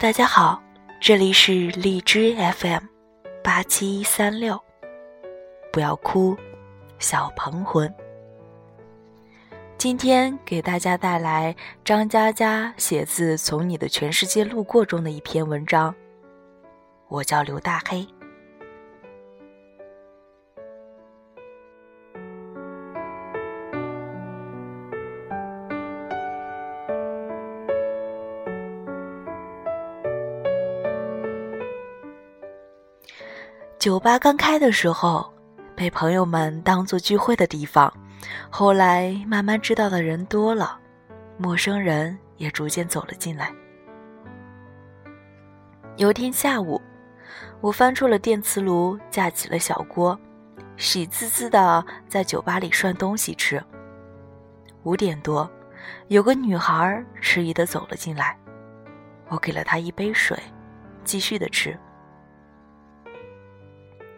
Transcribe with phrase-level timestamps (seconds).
[0.00, 0.62] 大家好，
[0.98, 2.84] 这里是荔枝 FM
[3.44, 4.58] 八七三六，
[5.70, 6.34] 不要哭，
[6.98, 7.94] 小鹏魂。
[9.76, 15.94] 今天给大家带来张嘉佳写字《从你的全世界路过》中的一篇文章。
[17.08, 18.08] 我叫刘大黑。
[33.80, 35.32] 酒吧刚开的时候，
[35.74, 37.90] 被朋友们当做聚会的地方。
[38.50, 40.78] 后来慢慢知道的人多了，
[41.38, 43.50] 陌生人也逐渐走了进来。
[45.96, 46.78] 有天下午，
[47.62, 50.18] 我翻出了电磁炉，架起了小锅，
[50.76, 53.64] 喜滋滋的在酒吧里涮东西吃。
[54.82, 55.50] 五点多，
[56.08, 58.38] 有个女孩迟疑的走了进来，
[59.28, 60.38] 我给了她一杯水，
[61.02, 61.74] 继续的吃。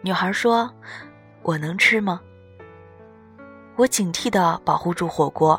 [0.05, 0.69] 女孩说
[1.43, 2.19] ：“我能吃吗？”
[3.77, 5.57] 我警惕地保护住火锅，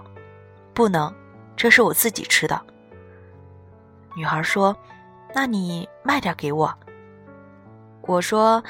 [0.74, 1.10] 不能，
[1.56, 2.60] 这是我自己吃的。
[4.14, 4.76] 女孩说
[5.34, 6.72] ：“那你卖点给我。”
[8.06, 8.62] 我说：“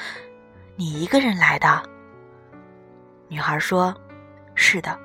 [0.77, 1.83] 你一个人来的？”
[3.27, 3.93] 女孩说
[4.55, 4.97] ：“是的。”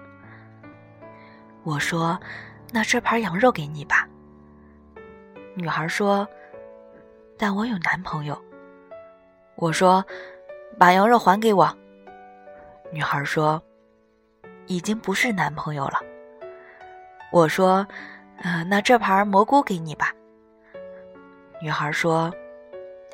[1.65, 2.17] 我说
[2.71, 4.09] ：“那这盘羊肉给你吧。”
[5.57, 6.25] 女孩说
[7.37, 8.41] ：“但我有男朋友。”
[9.59, 10.05] 我说。
[10.81, 11.71] 把羊肉还给我。
[12.91, 13.63] 女孩说
[14.67, 16.01] ：“已经不是男朋友了。”
[17.31, 17.87] 我说
[18.43, 20.11] ：“嗯，那这盘蘑菇给你吧。”
[21.61, 22.33] 女孩说：“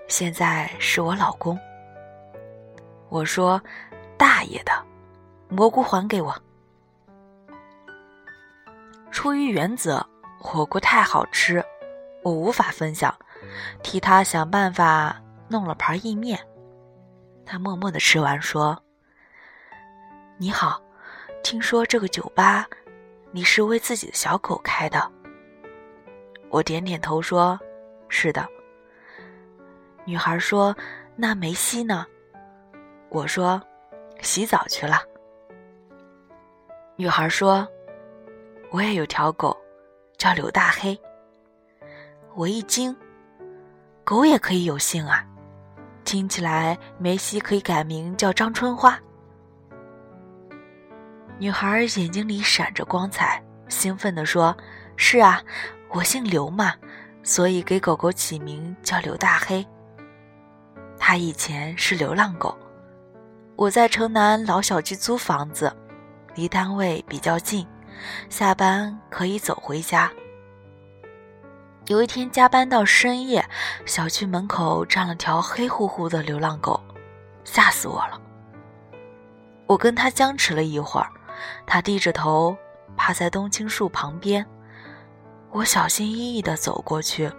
[0.06, 1.58] 现在是我老公。”
[3.10, 3.60] 我说
[4.16, 4.70] ：“大爷的，
[5.48, 6.32] 蘑菇还给我。”
[9.10, 10.06] 出于原则，
[10.38, 11.60] 火锅太好吃，
[12.22, 13.12] 我无法分享，
[13.82, 16.38] 替他想办法弄了盘意面。
[17.46, 18.76] 他默默的吃完，说
[20.36, 20.82] ：“你好，
[21.44, 22.66] 听说这个酒吧，
[23.30, 25.10] 你是为自己的小狗开的。”
[26.50, 27.58] 我点点头说
[28.10, 28.46] ：“是的。”
[30.04, 30.76] 女孩说
[31.14, 32.04] ：“那梅西呢？”
[33.10, 33.62] 我说
[34.20, 35.00] ：“洗澡去了。”
[36.96, 37.66] 女孩说
[38.72, 39.56] ：“我也有条狗，
[40.18, 40.98] 叫刘大黑。”
[42.34, 42.94] 我一惊
[44.04, 45.24] ：“狗也可以有姓啊？”
[46.06, 48.96] 听起来，梅西可以改名叫张春花。
[51.36, 54.56] 女孩眼睛里闪着光彩，兴奋地说
[54.96, 55.42] ：“是啊，
[55.90, 56.74] 我姓刘嘛，
[57.24, 59.66] 所以给狗狗起名叫刘大黑。
[60.96, 62.56] 它以前是流浪狗，
[63.56, 65.74] 我在城南老小区租房子，
[66.36, 67.66] 离单位比较近，
[68.30, 70.08] 下班可以走回家。”
[71.88, 73.48] 有一天加班到深夜，
[73.84, 76.82] 小区门口站了条黑乎乎的流浪狗，
[77.44, 78.20] 吓死我了。
[79.68, 81.08] 我跟他僵持了一会儿，
[81.64, 82.56] 他低着头
[82.96, 84.44] 趴在冬青树旁边。
[85.52, 87.30] 我小心翼翼地走过去，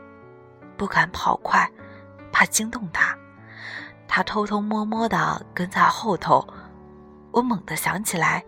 [0.78, 1.70] 不敢跑快，
[2.32, 3.14] 怕惊动他。
[4.08, 6.48] 他偷偷摸摸地跟在后头。
[7.32, 8.46] 我猛地想起来，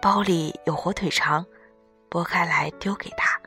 [0.00, 1.44] 包里有火腿肠，
[2.08, 3.38] 剥开来丢给他。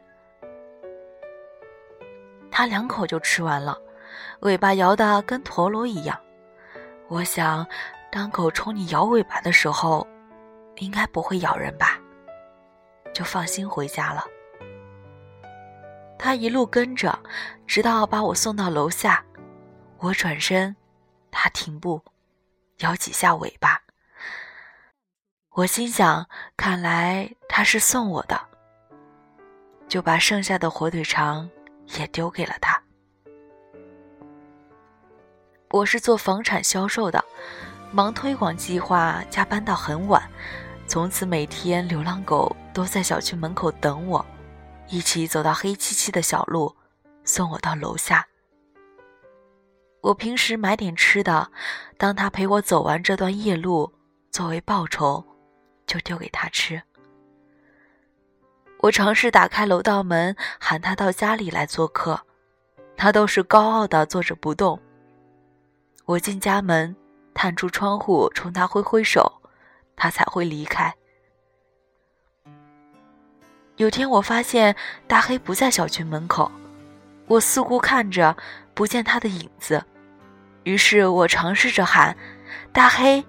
[2.58, 3.78] 他两口就吃完了，
[4.40, 6.18] 尾巴摇得跟陀螺一样。
[7.10, 7.68] 我想，
[8.10, 10.08] 当狗冲你摇尾巴的时候，
[10.78, 12.00] 应该不会咬人吧？
[13.14, 14.24] 就放心回家了。
[16.18, 17.20] 他一路跟着，
[17.68, 19.22] 直到把我送到楼下。
[19.98, 20.74] 我转身，
[21.32, 22.02] 他停步，
[22.78, 23.82] 摇几下尾巴。
[25.56, 28.40] 我心想，看来他是送我的，
[29.90, 31.50] 就把剩下的火腿肠。
[31.98, 32.82] 也丢给了他。
[35.72, 37.24] 我是做房产销售的，
[37.92, 40.22] 忙推广计划，加班到很晚。
[40.88, 44.26] 从此每天流浪狗都在小区门口等我，
[44.88, 46.76] 一起走到黑漆漆的小路，
[47.24, 48.26] 送我到楼下。
[50.02, 51.52] 我平时买点吃的，
[51.98, 53.92] 当他陪我走完这段夜路，
[54.30, 55.26] 作为报酬，
[55.88, 56.82] 就丢给他吃。
[58.86, 62.22] 我尝试打开楼道门，喊他到家里来做客，
[62.96, 64.80] 他都是高傲的坐着不动。
[66.06, 66.96] 我进家门，
[67.34, 69.42] 探出窗户冲他挥挥手，
[69.96, 70.94] 他才会离开。
[73.78, 74.76] 有天我发现
[75.08, 76.52] 大黑不在小区门口，
[77.26, 78.38] 我四顾看着，
[78.76, 79.84] 不见他的影子，
[80.64, 82.16] 于是我尝试着喊
[82.72, 83.26] ：“大黑，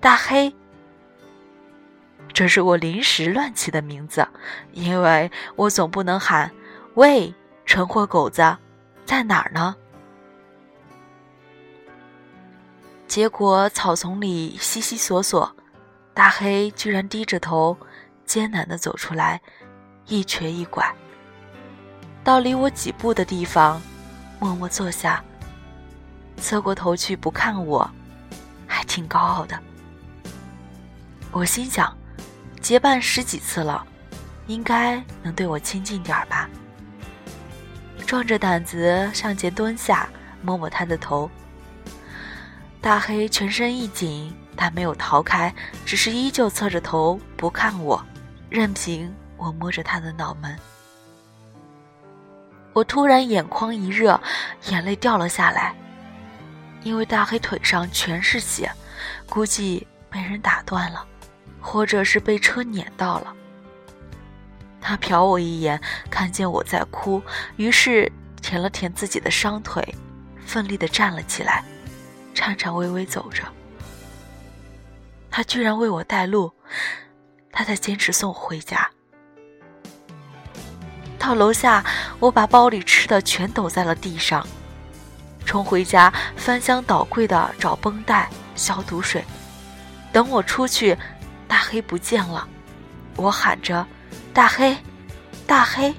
[0.00, 0.50] 大黑。”
[2.34, 4.26] 这是我临时乱起的名字，
[4.72, 6.50] 因为我总不能喊
[6.94, 7.32] “喂，
[7.64, 8.56] 蠢货狗子”，
[9.06, 9.76] 在哪儿呢？
[13.06, 15.54] 结果草丛里悉悉索索，
[16.12, 17.76] 大黑居然低着头，
[18.26, 19.40] 艰难地走出来，
[20.06, 20.92] 一瘸一拐，
[22.24, 23.80] 到离我几步的地方，
[24.40, 25.22] 默默坐下，
[26.38, 27.88] 侧过头去不看我，
[28.66, 29.56] 还挺高傲的。
[31.30, 31.96] 我心想，
[32.64, 33.86] 结伴十几次了，
[34.46, 36.48] 应该能对我亲近点儿吧。
[38.06, 40.08] 壮着胆子上前蹲下，
[40.40, 41.30] 摸摸他的头。
[42.80, 48.02] 大黑全身一紧，但没有逃开，只是依旧侧着头不看我，
[48.48, 50.58] 任凭我摸着他的脑门。
[52.72, 54.18] 我突然眼眶一热，
[54.70, 55.74] 眼泪掉了下来，
[56.82, 58.72] 因为大黑腿上全是血，
[59.28, 61.06] 估计被人打断了，
[61.64, 63.34] 或者是被车碾到了。
[64.82, 65.80] 他瞟我一眼，
[66.10, 67.22] 看见我在哭，
[67.56, 68.12] 于是
[68.42, 69.82] 舔了舔自己的伤腿，
[70.44, 71.64] 奋力地站了起来。
[72.34, 73.44] 颤颤巍巍走着，
[75.30, 76.52] 他居然为我带路，
[77.50, 78.90] 他在坚持送我回家。
[81.18, 81.82] 到楼下，
[82.18, 84.46] 我把包里吃的全抖在了地上，
[85.46, 89.24] 冲回家翻箱倒柜的找绷带、消毒水。
[90.12, 90.96] 等我出去，
[91.46, 92.48] 大黑不见了，
[93.16, 93.86] 我喊着
[94.32, 94.76] ：“大黑，
[95.46, 95.94] 大黑！”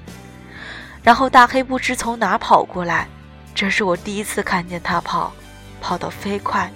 [1.02, 3.08] 然后大黑不知从哪跑过来，
[3.54, 5.32] 这是我第一次看见他跑。
[5.78, 6.68] 跑得飞快，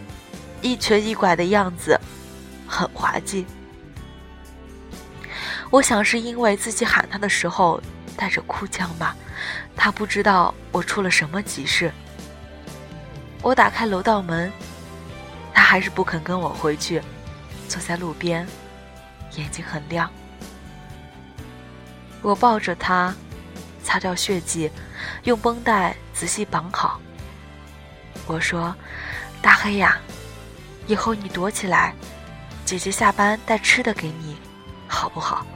[0.62, 1.98] 一瘸一拐的样子，
[2.68, 3.44] 很滑稽。
[5.70, 7.82] 我想是因为自己喊他的时候
[8.16, 9.16] 带着哭腔吧，
[9.74, 11.90] 他不知道我出了什么急事。
[13.42, 14.52] 我打开楼道门，
[15.52, 17.02] 他还是不肯跟我回去，
[17.70, 18.44] 坐在路边，
[19.36, 20.10] 眼睛很亮。
[22.20, 23.14] 我抱着他，
[23.84, 24.68] 擦掉血迹，
[25.22, 27.00] 用绷带仔细绑好。
[28.26, 28.74] 我说
[29.40, 30.00] ：“大黑呀，
[30.88, 31.94] 以后你躲起来，
[32.64, 34.36] 姐姐下班带吃的给你，
[34.88, 35.46] 好不好？”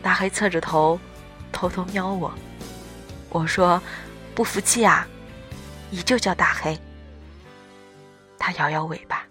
[0.00, 1.00] 大黑侧着头，
[1.50, 2.32] 偷偷瞄我。
[3.30, 3.82] 我说
[4.36, 5.04] ：“不服气啊，
[5.90, 6.78] 你就叫大黑。”
[8.38, 9.26] 他摇摇尾巴。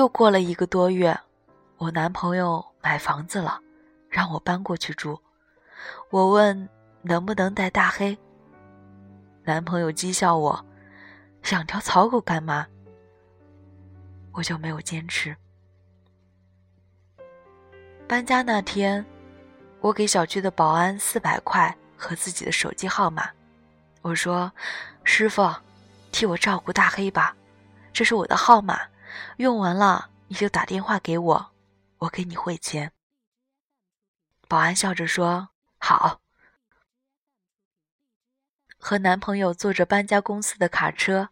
[0.00, 1.14] 又过了一个多月，
[1.76, 3.60] 我男朋友买房子了，
[4.08, 5.20] 让我搬过去住。
[6.08, 6.66] 我问
[7.02, 8.16] 能不能带大黑。
[9.44, 10.64] 男朋友讥笑我
[11.52, 12.66] ：“养条草狗干嘛？”
[14.32, 15.36] 我就没有坚持。
[18.08, 19.04] 搬家那天，
[19.80, 23.28] 我给小区的保安四百块和自己的手机号码，
[24.00, 24.50] 我说
[25.04, 25.54] ：“师傅，
[26.10, 27.36] 替我照顾大黑吧，
[27.92, 28.80] 这是我的号码，
[29.36, 31.52] 用完了你就打电话给我，
[31.98, 32.92] 我给你汇钱。”
[34.48, 36.20] 保安笑着说：“好。”
[38.78, 41.30] 和男朋友坐着搬家公司的卡车，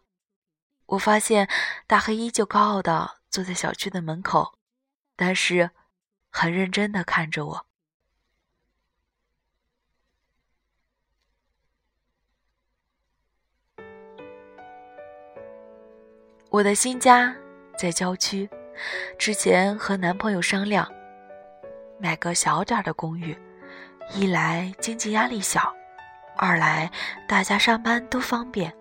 [0.85, 1.49] 我发现
[1.87, 4.57] 大黑依旧高傲的坐在小区的门口，
[5.15, 5.71] 但是
[6.29, 7.65] 很认真的看着我。
[16.51, 17.35] 我的新家
[17.79, 18.49] 在郊区，
[19.17, 20.85] 之前和男朋友商量，
[21.97, 23.33] 买个小点的公寓，
[24.13, 25.73] 一来经济压力小。
[26.35, 26.91] 二来，
[27.25, 28.75] 大家上班都方便。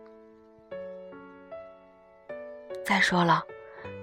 [2.85, 3.45] 再说了，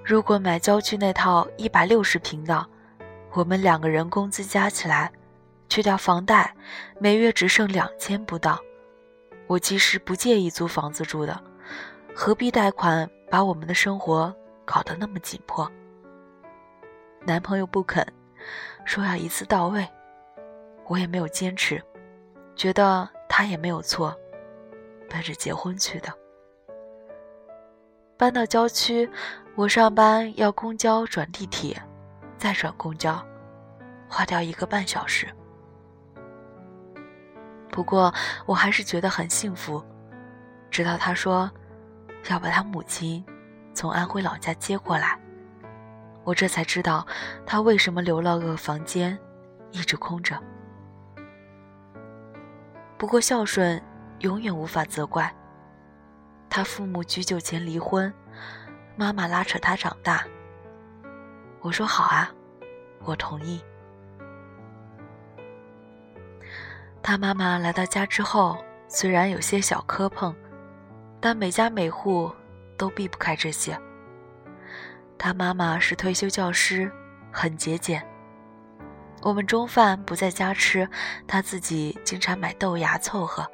[0.02, 2.66] 如果买郊区那套一百六十平的，
[3.34, 5.12] 我们两个人工资加起来，
[5.68, 6.56] 去掉房贷，
[7.02, 8.58] 每月只剩两千不到。
[9.48, 11.38] 我其实不介意租房子住的，
[12.16, 14.34] 何必贷款把我们的生活
[14.66, 15.72] 搞得那么紧迫？
[17.22, 18.06] 男朋友不肯，
[18.84, 19.88] 说要一次到位，
[20.88, 21.82] 我也没有坚持，
[22.56, 23.10] 觉得。
[23.28, 24.16] 他也没有错，
[25.10, 26.14] 奔着结婚去的。
[28.16, 29.10] 搬到郊区，
[29.56, 31.76] 我上班要公交转地铁，
[32.38, 33.22] 再转公交，
[34.08, 35.28] 花掉一个半小时。
[37.72, 38.14] 不过
[38.46, 39.84] 我还是觉得很幸福，
[40.72, 41.52] 直到他说
[42.30, 43.22] 要把他母亲
[43.76, 45.20] 从安徽老家接过来，
[46.24, 47.06] 我这才知道
[47.46, 49.16] 他为什么留了个房间，
[49.72, 50.42] 一直空着。
[52.98, 53.80] 不过孝顺
[54.20, 55.32] 永远无法责怪。
[56.50, 58.12] 他父母许久前离婚，
[58.96, 60.26] 妈妈拉扯他长大。
[61.60, 62.32] 我说好啊，
[63.04, 63.62] 我同意。
[67.04, 70.34] 他妈妈来到家之后，虽然有些小磕碰，
[71.20, 72.32] 但每家每户
[72.78, 73.80] 都避不开这些。
[75.18, 76.92] 他妈妈是退休教师，
[77.32, 78.06] 很节俭。
[79.22, 80.88] 我们中饭不在家吃，
[81.28, 83.50] 他自己经常买豆芽凑合。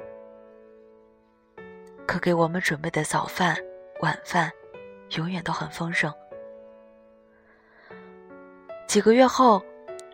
[2.06, 3.56] 可给我们准备的早饭、
[4.02, 4.50] 晚饭，
[5.16, 6.12] 永远都很丰盛。
[8.86, 9.64] 几个月后，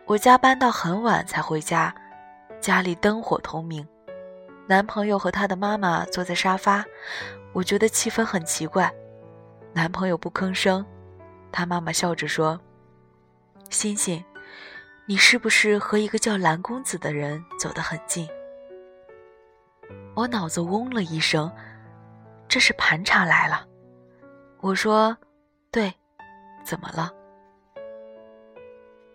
[0.05, 1.93] 我加班到很晚才回家，
[2.61, 3.85] 家里灯火通明，
[4.67, 6.85] 男朋友和他的妈妈坐在沙发，
[7.51, 8.93] 我觉得气氛很奇怪。
[9.79, 10.85] 男朋友不吭声，
[11.53, 12.59] 他妈妈笑着说
[13.71, 14.21] ：“星星。”
[15.07, 18.27] 你是不是和一个叫蓝公子的人走得很近？
[20.15, 21.49] 我脑子嗡了一声，
[22.49, 23.65] 这是盘查来了。
[24.59, 25.17] 我说
[25.71, 25.93] ：“对，
[26.61, 27.13] 怎么了？”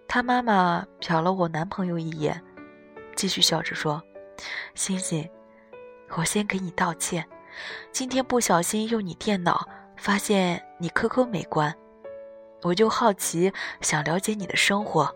[0.09, 2.43] 他妈妈瞟了我男朋友一眼，
[3.15, 4.03] 继续笑着说
[4.75, 5.29] ：“星星，
[6.17, 7.29] 我先给你道歉，
[7.93, 11.75] 今天不小心用你电脑发现你 QQ 没关，
[12.63, 15.15] 我就好奇想了解你的生活。”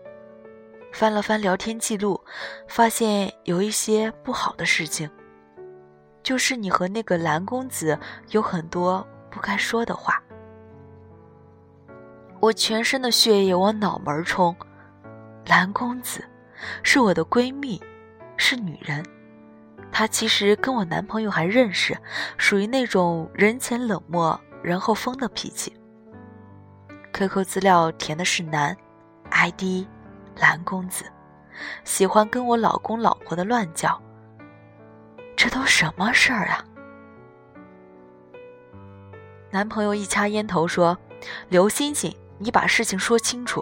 [0.91, 2.19] 翻了翻聊天记录，
[2.67, 5.07] 发现有一些不好的事情，
[6.23, 7.95] 就是你和那个蓝公子
[8.29, 10.19] 有很多不该说的话。
[12.39, 14.55] 我全身的血液往脑门冲，
[15.45, 16.25] 蓝公子
[16.81, 17.79] 是我的闺蜜，
[18.35, 19.05] 是女人，
[19.91, 21.95] 她其实跟我男朋友还认识，
[22.37, 25.73] 属于那种人前冷漠人后疯的脾气。
[27.13, 28.75] QQ 资料填的是男
[29.31, 29.87] ，ID。
[30.35, 31.03] 蓝公子
[31.83, 34.01] 喜欢跟我老公老婆的乱叫，
[35.35, 36.63] 这都什么事儿啊？
[39.51, 40.97] 男朋友一掐烟头说
[41.49, 43.61] ：“刘星星，你把事情说清楚。”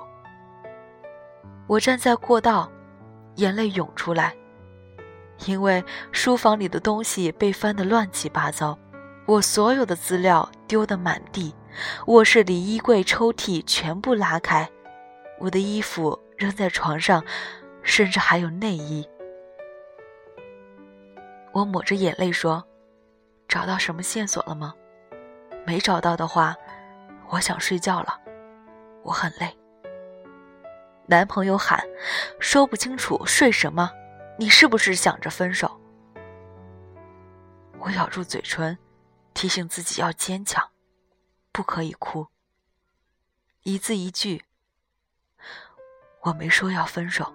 [1.65, 2.71] 我站在过道，
[3.37, 4.35] 眼泪涌出来，
[5.47, 8.77] 因为书房里的东西被翻得乱七八糟，
[9.27, 11.53] 我所有的资料丢得满地，
[12.07, 14.67] 卧室里衣柜抽屉全部拉开，
[15.39, 16.17] 我的衣服。
[16.37, 17.25] 扔在床上，
[17.81, 19.03] 甚至还有内衣。
[21.51, 22.63] 我抹着眼泪说
[23.49, 24.71] ：“找到什么线索了吗？
[25.65, 26.55] 没找到的话，
[27.29, 28.21] 我想睡觉了，
[29.01, 29.51] 我很累。”
[31.09, 31.83] 男朋友喊
[32.39, 33.89] ：“说不清楚，睡什么？
[34.37, 35.75] 你是不是想着分手？”
[37.81, 38.77] 我咬住嘴唇，
[39.37, 40.67] 提醒自己要坚强，
[41.51, 42.25] 不可以哭。
[43.61, 44.43] 一字一句。
[46.21, 47.31] 我没说要分手。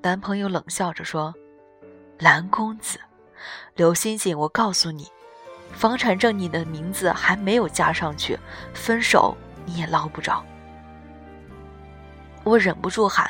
[0.00, 1.34] 男朋友冷笑着说
[2.20, 3.00] ：“蓝公子，
[3.74, 5.08] 刘星星，我告诉你，
[5.72, 8.38] 房产证你的名字还没有加上去，
[8.72, 9.36] 分手
[9.66, 10.40] 你也捞不着。”
[12.46, 13.28] 我忍不住喊：“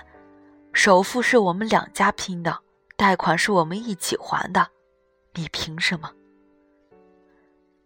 [0.75, 2.61] 首付是我们两家拼的，
[2.99, 4.71] 贷款是我们一起还的，
[5.35, 6.13] 你凭什么？”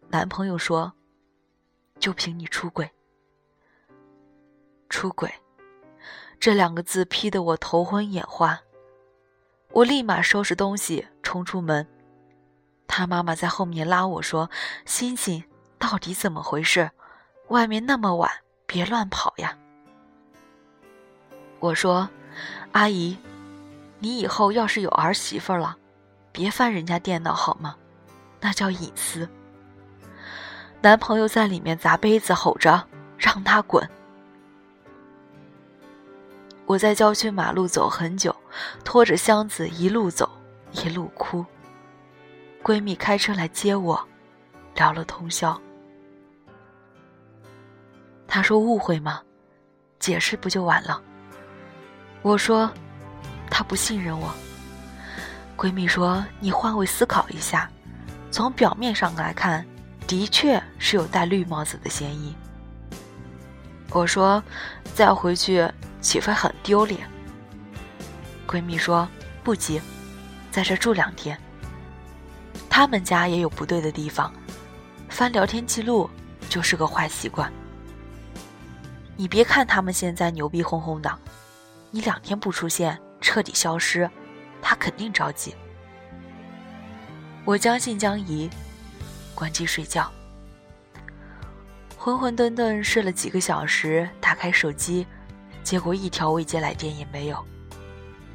[0.08, 0.92] 男朋友说
[1.98, 2.90] ：“就凭你出轨。”
[4.88, 5.32] 出轨，
[6.38, 8.60] 这两个字批得我头昏眼花。
[9.72, 11.84] 我立马收拾东西冲出门，
[12.86, 14.48] 他妈妈在后面拉我说
[14.86, 15.42] ：“星星，
[15.78, 16.92] 到底怎么回事？
[17.48, 18.30] 外面那么晚，
[18.66, 19.58] 别乱跑呀。”
[21.58, 22.08] 我说
[22.70, 23.18] ：“阿姨，
[23.98, 25.76] 你以后要是有儿媳妇了，
[26.34, 27.76] 别翻人家电脑好吗？
[28.40, 29.26] 那叫隐私。”
[30.82, 32.84] 男朋友在里面砸杯子，吼着
[33.16, 33.88] ：“让他滚！”
[36.66, 38.34] 我在郊区马路走很久，
[38.84, 40.28] 拖着箱子一路走
[40.72, 41.46] 一路哭。
[42.64, 44.04] 闺蜜开车来接我，
[44.74, 45.58] 聊了通宵。
[48.26, 49.22] 她说：“误会吗？
[50.00, 51.00] 解释不就完了？”
[52.22, 52.68] 我说
[53.48, 54.34] ：“她不信任我。”
[55.56, 57.70] 闺蜜说：“你换位思考一下，
[58.30, 59.64] 从表面上来看，
[60.06, 62.34] 的确是有戴绿帽子的嫌疑。”
[63.90, 64.42] 我说
[64.94, 65.68] ：“再回去。”
[66.04, 67.08] 岂非很丢脸？
[68.46, 69.08] 闺蜜说
[69.42, 69.80] ：“不急，
[70.50, 71.40] 在这住两天。
[72.68, 74.30] 他们家也有不对的地方，
[75.08, 76.10] 翻聊天记录
[76.50, 77.50] 就是个坏习惯。
[79.16, 81.10] 你别看他们现在牛逼哄哄的，
[81.90, 84.10] 你两天不出现，彻底消失，
[84.64, 85.54] 他肯定着急。”
[87.44, 88.48] 我将信将疑，
[89.34, 90.10] 关机睡觉。
[91.98, 95.06] 浑浑沌沌睡了几个小时，打开手机。
[95.62, 97.42] 结果一条未接来电也没有，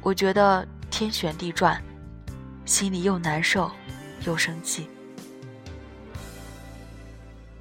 [0.02, 1.80] 我觉得天旋地转，
[2.64, 3.70] 心里又难受
[4.26, 4.90] 又生气。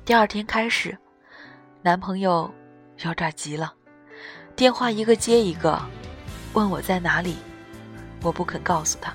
[0.04, 0.98] 第二天开始，
[1.84, 2.52] 男朋友
[3.04, 3.72] 有点急了，
[4.56, 5.80] 电话一个接一个，
[6.54, 7.36] 问我在哪里，
[8.22, 9.14] 我不肯告诉他。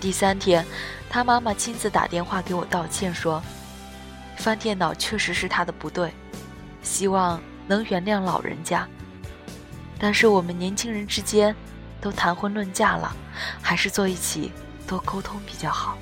[0.00, 0.64] 第三天，
[1.08, 3.42] 他妈妈亲自打电话给我道歉，说
[4.36, 6.12] 翻电脑确实是他的不对，
[6.82, 8.88] 希望能原谅老人家。
[9.98, 11.54] 但是我们年轻人之间
[12.00, 13.14] 都谈婚论嫁了，
[13.60, 14.50] 还是坐一起
[14.86, 15.98] 多沟通比较好。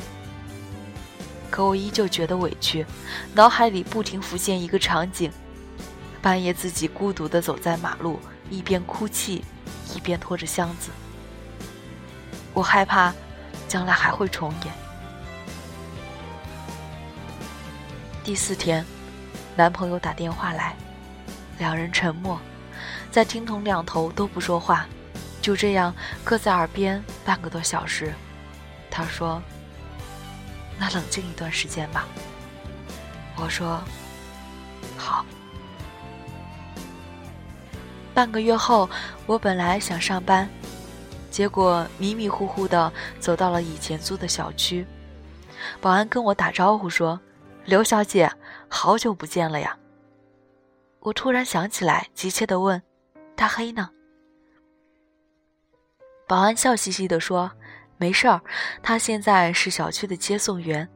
[1.50, 2.86] 可我依旧觉得委屈，
[3.34, 5.32] 脑海里不停浮现一个场景：
[6.22, 9.44] 半夜自己孤独地走在马路，一边哭泣，
[9.96, 10.90] 一边拖着箱子。
[12.54, 13.12] 我害怕，
[13.66, 14.74] 将来还会重演。
[18.24, 18.84] 第四天，
[19.56, 20.74] 男朋友打电话来，
[21.58, 22.40] 两人沉默，
[23.10, 24.86] 在听筒两头都不说话，
[25.40, 28.12] 就这样搁在耳边半个多小时。
[28.90, 29.42] 他说。
[30.80, 32.06] 那冷静一段时间吧。
[33.34, 33.82] 我说
[34.96, 35.26] ：“好。”
[38.14, 38.88] 半个月后，
[39.26, 40.48] 我本来想上班，
[41.38, 44.85] 结果迷迷糊糊的走到了以前租的小区。
[45.80, 47.21] 保安跟我打招呼说
[47.64, 48.28] ：“刘小姐，
[48.66, 49.78] 好久不见了呀。”
[50.99, 52.83] 我突然想起来，急切的问
[53.37, 53.90] ：“大黑呢？”
[56.26, 57.52] 保安笑嘻嘻的说。
[57.99, 58.42] 没事儿，
[58.83, 60.88] 他现在是小区的接送员，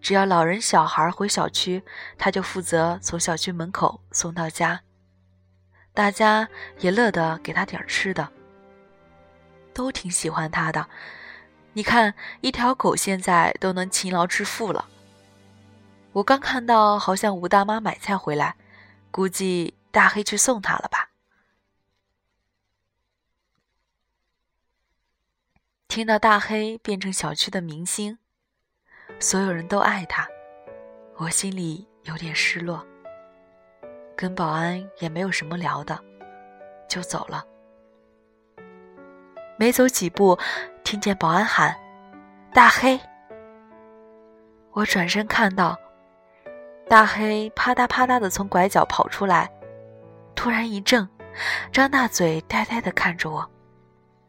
[0.00, 1.82] 只要老人小孩回小区，
[2.16, 4.80] 他就负责从小区门口送到家。
[5.92, 8.28] 大家也乐得给他点吃的，
[9.78, 10.88] 都挺喜欢他的。
[11.74, 14.88] 你看，一条狗现在都能勤劳致富了。
[16.14, 18.56] 我刚看到，好像吴大妈买菜回来，
[19.12, 21.10] 估计大黑去送她了吧。
[25.86, 28.18] 听到大黑变成小区的明星，
[29.20, 30.26] 所有人都爱他，
[31.18, 32.84] 我心里有点失落。
[34.16, 36.02] 跟保安也没有什么聊的，
[36.88, 37.46] 就走了。
[39.58, 40.38] 没走几步，
[40.84, 41.76] 听见保安喊
[42.54, 42.98] ：“大黑！”
[44.72, 45.76] 我转身看到，
[46.88, 49.50] 大黑啪嗒啪嗒的从拐角跑出来，
[50.34, 51.06] 突然一怔，
[51.70, 53.46] 张大嘴呆呆的看着我，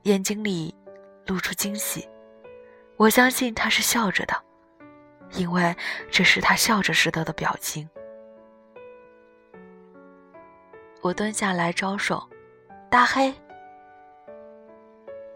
[0.04, 0.76] 眼睛里。
[1.28, 2.10] 露出惊喜，
[2.98, 4.34] 我相信他是笑着的，
[5.34, 5.76] 因为
[6.10, 7.88] 这是他笑着时的的表情。
[11.02, 12.28] 我蹲下来招手，
[12.90, 13.32] 大黑。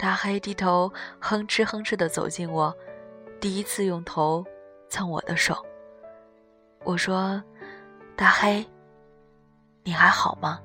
[0.04, 2.76] 大黑低头哼哧哼哧的走近我，
[3.40, 4.44] 第一次用头
[4.90, 5.66] 蹭我的手。
[6.84, 7.42] 我说
[8.14, 8.70] ：“大黑，
[9.82, 10.60] 你还好吗？”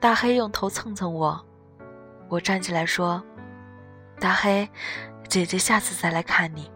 [0.00, 1.38] 大黑用头蹭蹭我。
[2.30, 3.22] 我站起来说
[4.18, 4.66] ：“大黑，
[5.28, 6.72] 姐姐下次再来看你。”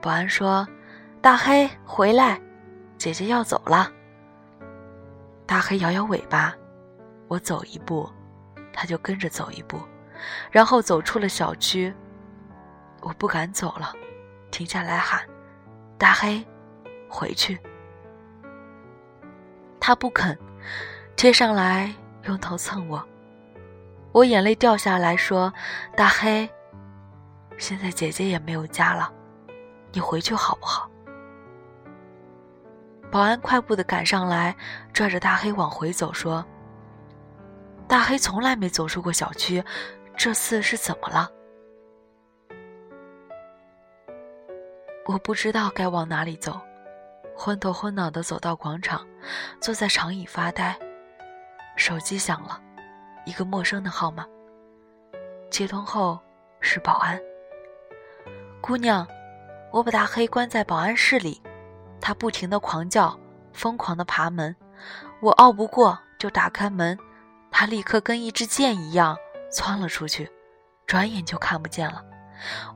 [0.00, 0.66] 保安说
[1.20, 2.40] ：“大黑回来，
[2.96, 3.92] 姐姐要走了。”
[5.44, 6.56] 大黑摇摇尾巴，
[7.28, 8.08] 我走一步，
[8.80, 9.76] 他就跟着走一步，
[10.52, 11.92] 然后走出了小区。
[13.00, 13.92] 我不敢走了，
[14.52, 15.20] 停下来喊
[15.98, 16.46] ：“大黑，
[17.08, 17.58] 回去。”
[19.80, 20.38] 他不肯，
[21.16, 23.04] 贴上来用头蹭我。
[24.12, 25.52] 我眼泪掉下来说
[25.96, 26.48] ：“大黑，
[27.56, 29.12] 现在姐姐也没有家了，
[29.90, 30.88] 你回去好不好？”
[33.10, 34.54] 保安快步的赶上来，
[34.92, 36.46] 拽着大黑往回走，说
[37.88, 39.64] ：“大黑从来没走出过小区，
[40.14, 41.30] 这次是怎么了？”
[45.06, 46.60] 我不知道该往哪里走，
[47.34, 49.06] 昏头昏脑的走到广场，
[49.58, 50.78] 坐在长椅发呆，
[51.76, 52.60] 手机响了。
[53.24, 54.26] 一个陌生的号码。
[55.50, 56.20] 接通后
[56.60, 57.18] 是保安。
[58.60, 59.06] 姑娘，
[59.72, 61.40] 我把大黑关在保安室里，
[62.02, 63.18] 他不停的狂叫，
[63.54, 64.54] 疯狂的爬门。
[65.20, 66.98] 我拗不过，就打开门，
[67.58, 69.18] 他立刻跟一支箭一样
[69.50, 70.30] 窜了出去，
[70.86, 72.04] 转眼就看不见了。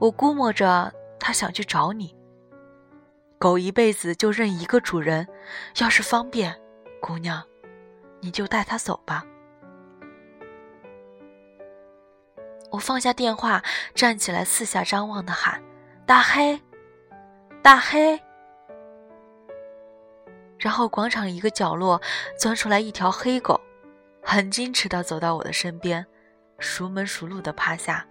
[0.01, 2.13] 我估摸着他想去找你。
[3.39, 5.29] 狗一辈子就认一个主人，
[5.79, 6.61] 要是方便，
[7.01, 7.41] 姑娘，
[8.21, 9.25] 你就带它走吧。
[12.73, 13.63] 我放下电话，
[13.95, 15.63] 站起来，四下张望的喊
[16.05, 16.61] ：“大黑，
[17.63, 18.21] 大黑！”
[20.59, 22.03] 然后广场一个角落
[22.37, 23.61] 钻出来一条黑狗，
[24.23, 26.07] 很矜持的走到我的身边，
[26.59, 28.07] 熟门熟路的趴下，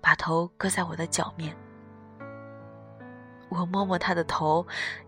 [0.00, 1.54] 把头搁在我的脚面。
[3.50, 4.66] 我摸摸他的头，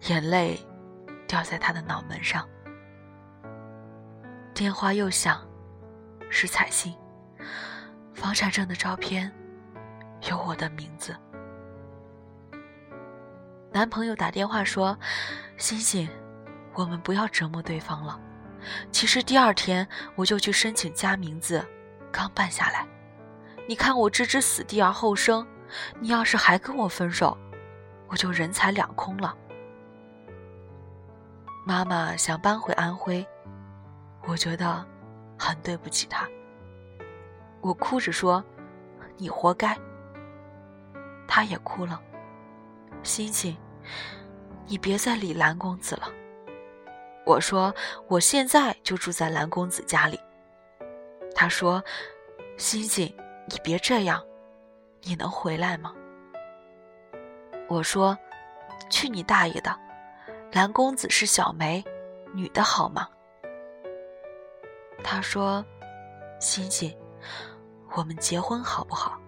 [0.09, 0.59] 眼泪
[1.27, 2.47] 掉在他的脑门上。
[4.53, 5.41] 电话又响，
[6.29, 6.95] 是彩信。
[8.13, 9.33] 房产证的照片
[10.29, 11.17] 有我的名字。
[13.73, 14.99] 男朋友打电话说
[15.57, 16.09] ：“星星，
[16.75, 18.21] 我们不要折磨对方了。”
[18.91, 21.65] 其实第二天我就去申请加名字，
[22.11, 22.87] 刚办下来。
[23.69, 25.47] 你看我置之死地而后生，
[26.01, 27.37] 你要是还跟我分手，
[28.09, 29.37] 我就人财两空了。
[31.65, 33.25] 妈妈想搬回安徽，
[34.27, 34.85] 我觉得
[35.39, 36.29] 很对不起他。
[37.61, 38.45] 我哭着说
[39.17, 39.79] ：“你活该。”
[41.29, 42.03] 他也哭了。
[43.05, 43.57] 星星，
[44.67, 46.11] 你别再理蓝公子了。
[47.25, 47.75] 我说
[48.09, 50.19] ：“我现在就住在蓝公子家里。”
[51.35, 51.83] 他说
[52.59, 53.07] ：“星星，
[53.49, 54.23] 你别这样，
[55.03, 55.95] 你能回来吗？”
[57.69, 58.19] 我说
[58.91, 59.79] ：“去你大爷的！
[60.53, 61.83] 蓝公子是小梅，
[62.35, 63.09] 女的好吗？”
[65.03, 65.65] 他说
[66.41, 66.95] ：“星星，
[67.97, 69.19] 我们结婚好不好？”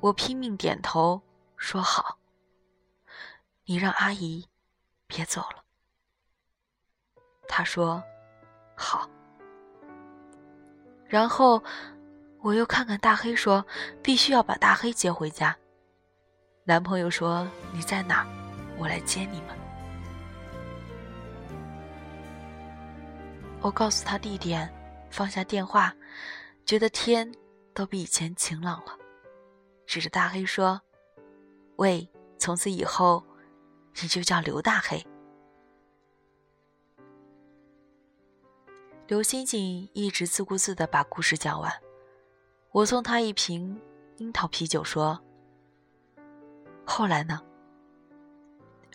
[0.00, 1.20] 我拼命点头
[1.56, 2.18] 说：“好。”
[3.64, 4.46] 你让阿姨
[5.06, 5.63] 别走了。
[7.56, 8.02] 他说
[8.74, 9.08] ：“好。”
[11.06, 11.62] 然后
[12.40, 13.64] 我又看看大黑，说
[14.02, 15.56] ：“必须要把大黑接回家。”
[16.66, 18.26] 男朋友说：“你在哪？
[18.76, 19.56] 我来接你们。”
[23.62, 24.68] 我告诉他地点，
[25.08, 25.94] 放下电话，
[26.66, 27.32] 觉得天
[27.72, 28.98] 都比以前晴朗了，
[29.86, 30.82] 指着大黑说
[31.78, 33.24] ：“喂，从此以后
[34.02, 35.00] 你就叫刘大黑。”
[39.06, 41.70] 刘星星一直自顾自的把故事讲完，
[42.70, 43.78] 我送他一瓶
[44.16, 45.20] 樱桃啤酒，说。
[46.86, 47.42] 后来呢？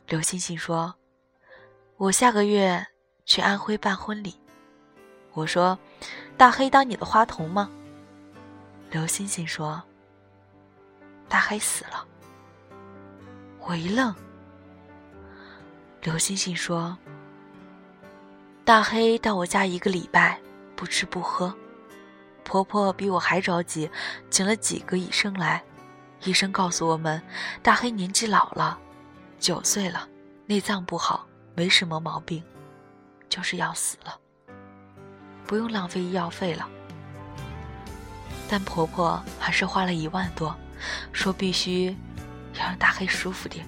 [0.07, 0.95] 刘星星说
[1.97, 2.83] ：“我下个月
[3.23, 4.33] 去安徽办婚礼。”
[5.33, 5.77] 我说
[6.35, 7.69] ：“大黑当你的花童吗？”
[8.89, 9.79] 刘星星说
[11.29, 12.03] ：“大黑死了。”
[13.61, 14.15] 我一愣。
[16.01, 16.97] 刘星星说
[18.69, 20.39] ：“大黑到我家一个礼拜，
[20.75, 21.51] 不吃不喝，
[22.43, 23.89] 婆婆比我还着急，
[24.29, 25.63] 请了几个医生来。”
[26.23, 27.19] 医生告诉我们，
[27.63, 28.77] 大黑年纪老了，
[29.39, 30.07] 九岁了，
[30.45, 32.43] 内脏不好，没什么毛病，
[33.27, 34.15] 就是要死了，
[35.47, 36.69] 不用浪费医药费了。
[38.47, 40.55] 但婆婆还是花了一万多，
[41.11, 41.87] 说必须
[42.53, 43.67] 要让大黑舒服点。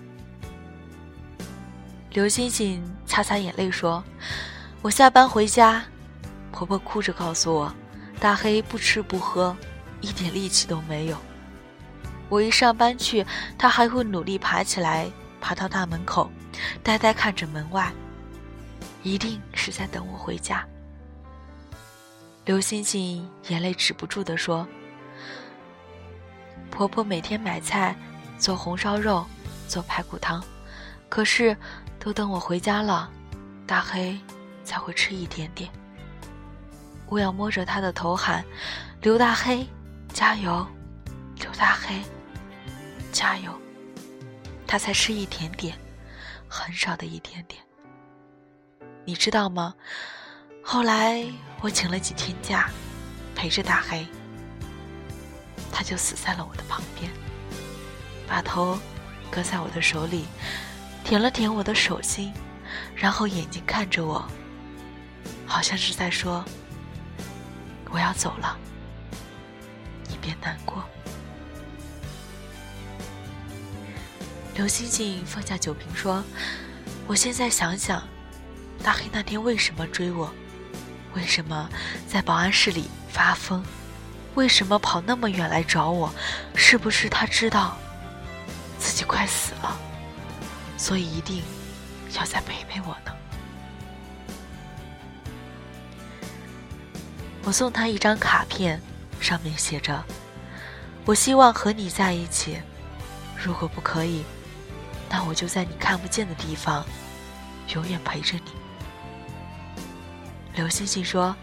[2.11, 4.03] 刘星星擦擦眼泪说
[4.81, 5.83] ：“我下班回家，
[6.51, 7.71] 婆婆哭着告诉我，
[8.19, 9.55] 大黑不吃不喝，
[10.01, 11.17] 一点力气都没有。”
[12.29, 13.23] 我一上班去，
[13.59, 15.07] 他还会努力爬起来，
[15.39, 16.31] 爬到大门口，
[16.81, 17.93] 呆呆看着门外，
[19.03, 20.65] 一定是在等我回家。
[22.45, 24.67] 刘星星眼泪止不住地说
[26.71, 27.95] ：“婆婆每天买菜，
[28.39, 29.23] 做红烧肉，
[29.67, 30.43] 做排骨汤，
[31.07, 31.55] 可是
[31.99, 33.11] 都等我回家了，
[33.67, 34.17] 大黑
[34.71, 35.69] 才会吃一点点。
[37.09, 38.41] 我要摸着他的头喊：
[39.01, 39.67] 刘大黑，
[40.13, 40.65] 加油！
[41.41, 42.01] 刘大黑。”
[43.11, 43.51] 加油！
[44.65, 45.77] 他才吃一点点，
[46.47, 47.61] 很少的一点点。
[49.03, 49.75] 你知道吗？
[50.63, 51.21] 后来
[51.59, 52.69] 我请了几天假，
[53.35, 54.07] 陪着大黑，
[55.69, 57.11] 他就死在了我的旁边，
[58.25, 58.79] 把头
[59.29, 60.27] 搁在我的手里，
[61.03, 62.31] 舔了舔我的手心，
[62.95, 64.25] 然后眼睛看着我，
[65.51, 66.45] 好像是在说
[67.91, 68.57] ：“我要走了，
[70.07, 70.81] 你别难过。”
[74.55, 76.23] 刘星星放下酒瓶说
[77.05, 78.01] ：“我现在想想，
[78.81, 80.33] 大黑那天为什么追我？
[81.15, 81.69] 为什么
[82.07, 83.61] 在保安室里发疯？
[84.35, 86.13] 为什么跑那么远来找我？
[86.55, 87.77] 是不是他知道
[88.79, 89.77] 自己快死了，
[90.77, 91.43] 所以一定
[92.15, 92.95] 要再陪陪我
[97.43, 98.81] 我送他一张卡片，
[99.19, 100.03] 上面写着
[101.05, 102.61] ：“我希望和你在一起，
[103.37, 104.23] 如果不可以。”
[105.09, 106.85] 那我就在你看不见的地方，
[107.75, 108.51] 永远陪着你。
[110.53, 111.35] 刘星星说：“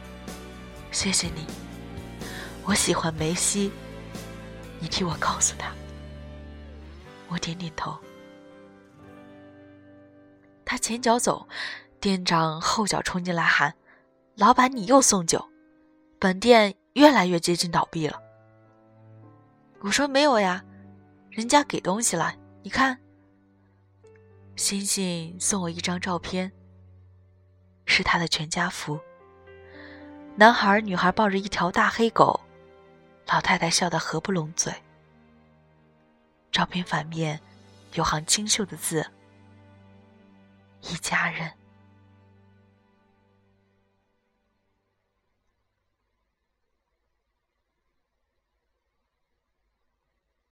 [0.90, 1.46] 谢谢你，
[2.64, 3.70] 我喜欢梅西，
[4.80, 5.70] 你替我告诉他。”
[7.28, 7.94] 我点点头。
[10.64, 11.48] 他前脚走，
[12.00, 13.74] 店长后脚冲进来喊
[14.36, 15.47] ：“老板，你又送酒，
[16.18, 18.20] 本店越来越接近倒闭了。”
[19.80, 20.64] 我说：“没有呀，
[21.30, 22.98] 人家给东西了，你看。”
[24.56, 26.50] 星星送我一张照片，
[27.86, 28.98] 是他的全家福。
[30.34, 32.40] 男孩、女孩抱着一条大黑狗，
[33.26, 34.72] 老太太笑得合不拢嘴。
[36.50, 37.40] 照片反面
[37.94, 39.06] 有行清秀的字
[40.82, 41.52] ：“一家人。”